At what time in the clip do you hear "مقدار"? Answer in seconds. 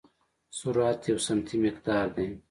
1.65-2.05